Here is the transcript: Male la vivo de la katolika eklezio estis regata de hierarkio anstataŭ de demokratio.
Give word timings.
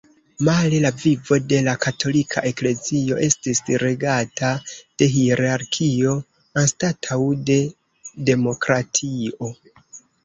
Male 0.45 0.77
la 0.83 0.89
vivo 1.01 1.37
de 1.49 1.57
la 1.65 1.73
katolika 1.83 2.41
eklezio 2.51 3.19
estis 3.27 3.61
regata 3.83 4.49
de 5.03 5.09
hierarkio 5.17 6.15
anstataŭ 6.63 7.19
de 7.51 7.59
demokratio. 8.33 9.55